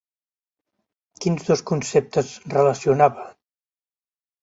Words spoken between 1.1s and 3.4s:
Quins dos conceptes relacionava?